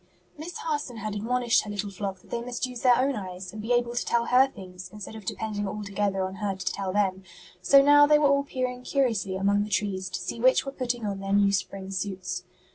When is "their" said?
2.81-2.97, 11.19-11.33